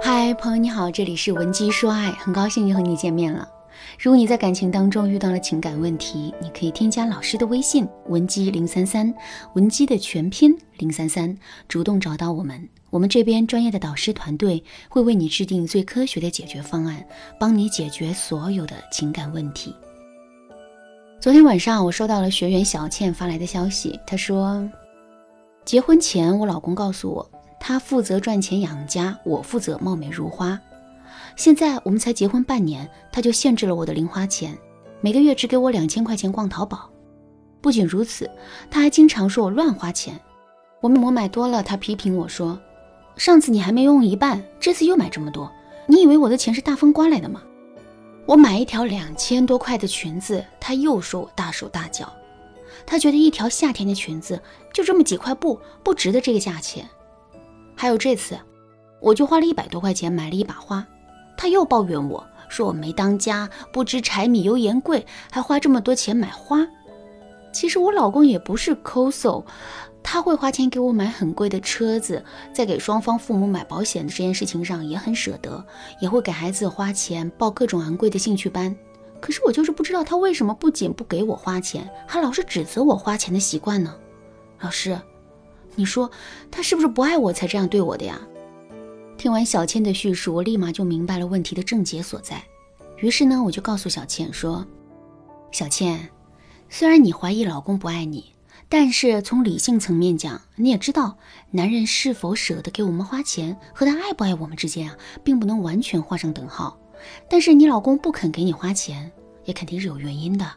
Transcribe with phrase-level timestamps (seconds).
[0.00, 3.48] 嗨，朋友你好，这里是文姬说爱，很高兴又和你见面了。
[3.98, 9.12] 如果你在感情当中遇到了情感问题，你可以添加老师的微信文姬零三三，
[9.54, 11.36] 文姬的全拼零三三，
[11.68, 17.04] 主动找到我们，我们这边专业的导师团队会为你制定最科学的解决方案，
[17.38, 19.74] 帮你解决所有的情感问题。
[21.20, 24.68] 昨天晚上我收到了学员小倩发来的消息，她说，
[25.64, 27.30] 结婚前我老公告诉我。
[27.68, 30.56] 他负责赚钱养家，我负责貌美如花。
[31.34, 34.56] 现在我们才结婚半年，他就限制了我的零花钱，
[35.00, 36.88] 每个月只给我两千块钱逛淘宝。
[37.60, 38.30] 不仅如此，
[38.70, 40.16] 他还经常说我乱花钱。
[40.80, 42.56] 我面膜买多了，他批评我说
[43.18, 45.50] ：“上次你还没用一半，这次又买这么多，
[45.88, 47.42] 你以为我的钱是大风刮来的吗？”
[48.26, 52.12] 我买一条两千多块的裙子，他又说我大手大脚。
[52.86, 54.40] 他觉得一条夏天的裙子
[54.72, 56.88] 就这么几块布，不值得这个价钱。
[57.76, 58.36] 还有这次，
[59.00, 60.84] 我就花了一百多块钱买了一把花，
[61.36, 66.66] 他又抱怨我说我没当家，不知柴米油盐贵，还花这么多钱买花。
[67.52, 69.44] 其实我老公也不是抠搜，
[70.02, 75.64] 他会花钱给我买很贵的车子，在给双方父母买保险的这件事情上也很舍得，
[76.00, 78.74] 也会给孩子花钱报各种昂贵的兴趣班。
[79.20, 83.94] 可是我就是不知道他为什么不仅不给我花钱，还老是指责我花钱的习惯呢？
[84.60, 84.98] 老师。
[85.76, 86.10] 你说
[86.50, 88.20] 他是不是不爱我才这样对我的呀？
[89.16, 92.42] 听完小倩的叙述，我立马就明白了问题的症结所在。
[92.98, 94.66] 于是呢，我就告诉小倩说
[95.52, 96.10] ：“小倩，
[96.68, 98.32] 虽然你怀疑老公不爱你，
[98.68, 101.16] 但是从理性层面讲，你也知道，
[101.50, 106.78] 男人是否舍得给我们花钱和他爱不爱我们之间啊，并不能完全画上等号。
[107.28, 109.10] 但是你老公不肯给你花钱，
[109.44, 110.50] 也肯定是有原因的。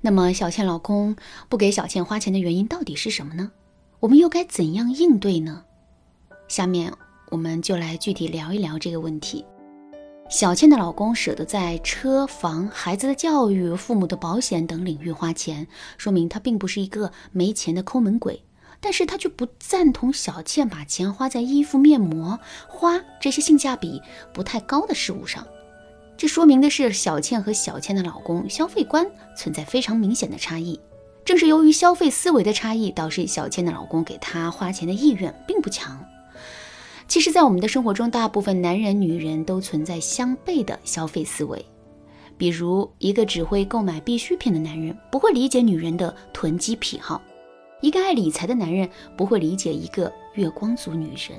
[0.00, 1.14] 那么，小倩老公
[1.48, 3.52] 不给小倩花钱的原因到底是什么呢？”
[4.00, 5.62] 我们又该怎样应对呢？
[6.48, 6.90] 下面
[7.28, 9.44] 我们就来具体聊一聊这个问题。
[10.30, 15.66] 小倩的老公舍得在车房、孩子的教育、父母的保险等领域花钱，
[15.98, 18.42] 说明他并不是一个没钱的抠门鬼。
[18.80, 24.00] 但是他却不赞同小倩把钱花在衣服、面膜、花这些性价比
[24.32, 25.46] 不太高的事物上。
[26.16, 30.80] 这说明的是小倩和小倩的老公消费观存在非常明显的差异。
[31.24, 35.98] 正是由于消费思维的差异，导致小倩的老公给她花钱的意愿并不强。
[37.06, 41.64] 其实，在我们的生活中，大部分男人、女人都存在相悖的消费思维。
[42.38, 47.20] 比如，一个只会购买必需品的男人，不会理解女人的囤积癖好；
[47.80, 51.38] 一个爱理财的男人，不会理解一个月光族女人。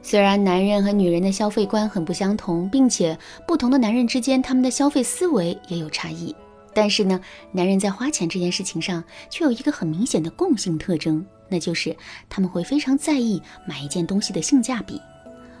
[0.00, 6.34] 虽然男人和女人的消费观很不相同，并且不同的男人之间，他们的消费思维也有差异。
[6.74, 7.20] 但是呢，
[7.52, 11.96] 男人在花钱这件事情上却有一个很明显的共性特征，那就是
[12.28, 15.00] 他们会非常在意买一件东西的性价比。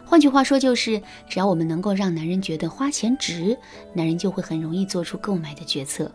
[0.04, 3.56] 换句话说，就是只要我们能够让男人觉得花钱值，
[3.94, 6.10] 男人就会很容易做出购买的决策。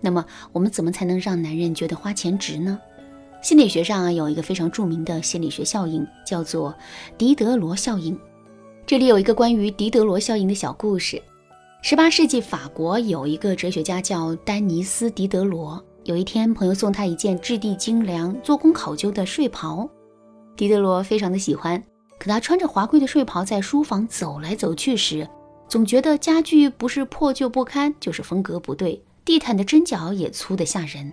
[0.00, 2.78] 那么，我们怎么才能让男人觉得花钱值呢？
[3.42, 6.74] 心理学上啊，有一个非常著名的心理学效应，叫做
[7.16, 8.18] 狄德罗效应。
[8.86, 11.22] 这里有一个关于狄德罗效应的小故事。
[11.86, 15.84] 十八世纪法国有一个哲学家叫丹尼斯·狄德罗。
[16.04, 19.86] 有一天，朋友送他一件质地精良、做工考究的睡袍，
[20.56, 21.78] 狄德罗非常的喜欢。
[22.18, 25.28] 可他穿着华贵的睡袍在书房走来走去时，
[25.68, 31.12] 总觉得家具不是破旧不堪，就是风格不对，地毯的针脚也粗得吓人。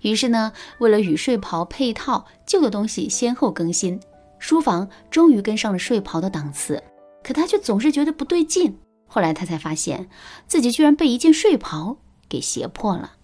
[0.00, 4.00] 于是呢，为了与睡袍配套，旧的东西先后更新，
[4.38, 6.82] 书房终于跟上了睡袍的档次。
[7.22, 8.74] 可他却总是觉得不对劲。
[9.08, 10.08] 后来他才发现
[10.46, 11.96] 自己居然被一件睡袍
[12.28, 13.14] 给胁迫了。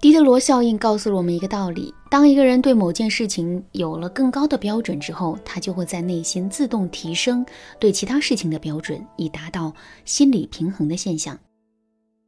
[0.00, 7.46] 狄德罗效应告诉了我们一个道理：当一个人对某件事情有了更高的标准之后，他就会在内心自动提升
[7.78, 9.72] 对其他事情的标准，以达到
[10.04, 11.38] 心理平衡的现象。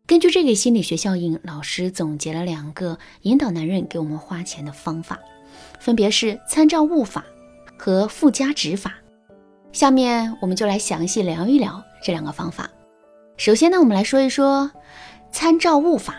[0.07, 5.19] 根据这个心理学效应，老师总结了两个引导男人给我们花钱的方法，
[5.79, 7.27] 分别是参照物法
[7.77, 8.95] 和附加值法。
[9.73, 11.83] 下面我们就来详细聊一聊。
[12.07, 12.71] 这两个方法，
[13.37, 14.71] 首先呢，我们来说一说
[15.33, 16.15] 参照物法。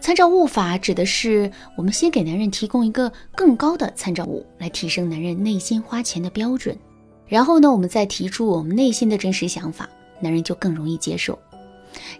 [0.00, 6.74] 参照物法指的是我们先给男人提供一个更高的参照物，来提升男人内心花钱的标准。
[7.26, 9.86] 然后呢，我们再提出我们内心的真实想法，
[10.20, 11.38] 男人就更容易接受。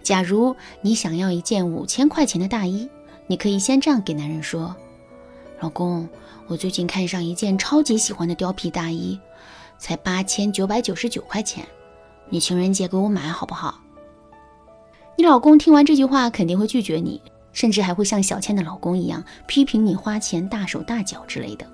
[0.03, 2.87] 假如你想要一件五千块钱的大衣，
[3.25, 4.75] 你可以先这样给男人说
[5.59, 6.07] ：“老公，
[6.45, 9.19] 我最近看上一件超级喜欢的貂皮大衣，
[9.79, 11.65] 才八千九百九十九块钱。”
[12.31, 13.75] 你情人节给我买好不好？
[15.17, 21.67] 你老公听完这句话肯定会拒绝你，甚至还会像小倩的老公一样批评你花钱大手大脚之类的。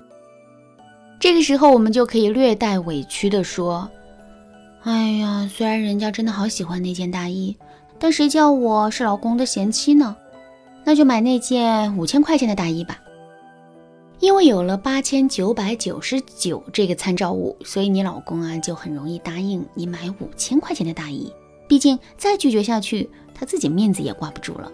[1.20, 3.88] 这个时候，我们就可以略带委屈的说
[4.82, 7.56] ：“哎呀，虽然人家真的好喜欢那件大衣，
[7.96, 10.16] 但谁叫我是老公的贤妻呢？
[10.84, 12.98] 那就买那件五千块钱的大衣吧。
[14.20, 21.32] 因为有了八千九百九十九这个参照物，所以你老公啊就很容易答应你买五千块钱的大衣。
[21.68, 24.72] 毕竟再拒绝下去，他自己面子也挂不住了。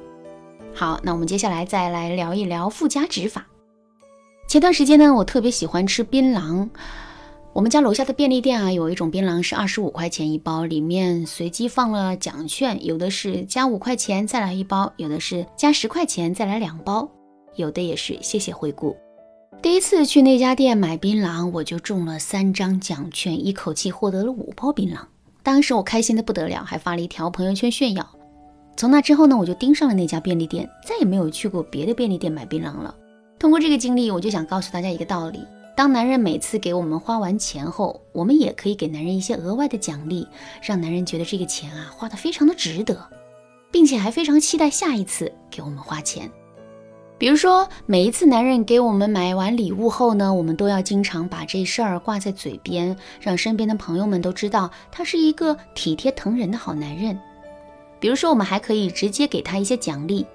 [0.72, 3.46] 好，那我们接下来再来聊一聊附加值法。
[4.48, 6.68] 前段时间呢，我特别喜欢吃槟榔。
[7.52, 17.08] 我们家楼下的便利店啊，有一种槟榔是二十五块钱一包，里面随机放了奖券，有的是加五块钱再来一包，有的是加十块钱再来两包，
[17.56, 18.96] 有的也是谢谢惠顾。
[19.62, 24.98] 第一次去那家店买槟榔，我就中了三张奖券，一口气获得了五包槟榔。
[25.42, 28.08] 当时我开心的不得了，还发了一条朋友圈炫耀。
[28.76, 32.94] 从那之后呢，我就盯上了那家便利店，再也没有去过别的便利店买槟榔了。
[33.38, 35.40] 通过这个经历，我就想告诉大家一个道理。
[35.76, 40.26] 当男人每次给我们花完钱后，我们也可以给男人一些额外的奖励，
[40.62, 42.96] 让男人觉得这个钱啊花的非常的值得，
[43.72, 46.30] 并且还非常期待下一次给我们花钱。
[47.16, 57.18] 比如说，每一次男人给我们买完礼物后呢，我们都要经常把这事儿挂在嘴边，让身边的朋友们都知道他是一个体贴疼人的好男人。
[58.00, 60.26] 比如说，我们还可以直接给他一些奖励。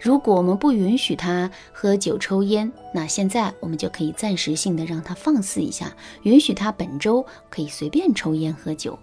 [0.00, 8.98] 如果我们不允许他喝酒抽烟，那现在我们就可以暂时性的让他放肆一下，允许他本周可以随便抽烟喝酒。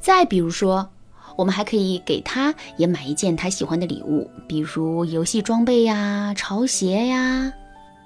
[0.00, 0.88] 再比如说，
[1.36, 7.52] 我们还可以给他也买一件他喜欢的礼物，比如游戏装备呀、潮鞋呀，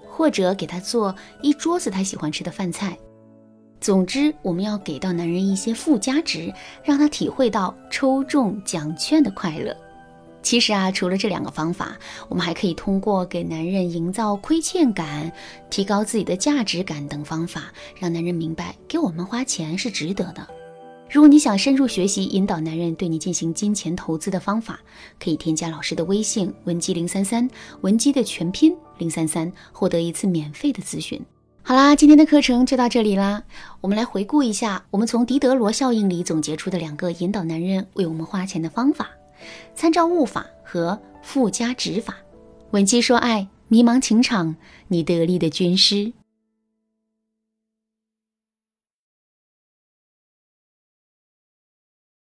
[0.08, 2.96] 或者给他做一桌子他喜欢吃的饭菜。
[3.80, 6.52] 总之，我们要给到男人一些附加值，
[6.82, 9.76] 让他体会到抽中奖券的快乐。
[10.42, 11.96] 其实啊，除了这两个方法，
[12.28, 15.30] 我们还可以通过给男人营造亏欠感、
[15.68, 20.46] 提高自己的价值感等方法，让男人明白给我们花钱是值得的。
[21.10, 24.78] 如果你想深入学习引导男人对你进行金钱投资的方法，
[25.18, 27.48] 可以添加老师的微信文姬零三三，
[27.80, 31.18] 文姬的全拼零三三，获得一次免费的咨询。
[31.62, 33.42] 好啦，今天的课程就到这里啦。
[33.80, 39.08] 我们来回顾一下，我们从狄德罗效应里总结出的两个引导男人为我们花钱的方法。
[39.74, 42.16] 参照物法和附加值法，
[42.72, 44.56] 文姬说爱，迷茫情场，
[44.88, 46.12] 你得力的军师。